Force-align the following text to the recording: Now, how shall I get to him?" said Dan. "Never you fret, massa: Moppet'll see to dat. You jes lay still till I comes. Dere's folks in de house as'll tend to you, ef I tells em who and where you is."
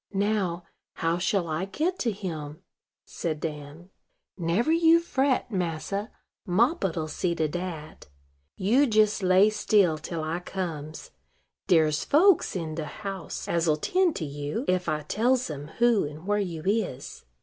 Now, 0.13 0.63
how 0.93 1.19
shall 1.19 1.47
I 1.47 1.65
get 1.65 1.99
to 1.99 2.11
him?" 2.11 2.63
said 3.05 3.39
Dan. 3.39 3.91
"Never 4.35 4.71
you 4.71 4.99
fret, 4.99 5.51
massa: 5.51 6.09
Moppet'll 6.43 7.05
see 7.07 7.35
to 7.35 7.47
dat. 7.47 8.07
You 8.57 8.87
jes 8.91 9.21
lay 9.21 9.51
still 9.51 9.99
till 9.99 10.23
I 10.23 10.39
comes. 10.39 11.11
Dere's 11.67 12.03
folks 12.03 12.55
in 12.55 12.73
de 12.73 12.85
house 12.85 13.47
as'll 13.47 13.75
tend 13.77 14.15
to 14.15 14.25
you, 14.25 14.65
ef 14.67 14.89
I 14.89 15.03
tells 15.03 15.51
em 15.51 15.67
who 15.77 16.03
and 16.05 16.25
where 16.25 16.39
you 16.39 16.63
is." 16.65 17.23